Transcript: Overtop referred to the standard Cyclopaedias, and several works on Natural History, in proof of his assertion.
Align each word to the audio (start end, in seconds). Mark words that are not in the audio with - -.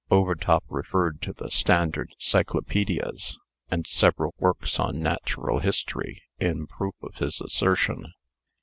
Overtop 0.09 0.63
referred 0.67 1.21
to 1.21 1.31
the 1.31 1.51
standard 1.51 2.15
Cyclopaedias, 2.17 3.37
and 3.69 3.85
several 3.85 4.33
works 4.39 4.79
on 4.79 4.99
Natural 4.99 5.59
History, 5.59 6.23
in 6.39 6.65
proof 6.65 6.95
of 7.03 7.17
his 7.17 7.39
assertion. 7.39 8.11